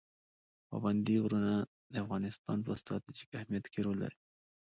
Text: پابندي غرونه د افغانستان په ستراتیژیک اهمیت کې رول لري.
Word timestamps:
پابندي 0.69 1.15
غرونه 1.23 1.53
د 1.91 1.93
افغانستان 2.03 2.57
په 2.65 2.71
ستراتیژیک 2.81 3.29
اهمیت 3.39 3.65
کې 3.71 3.79
رول 3.85 3.97
لري. 4.03 4.17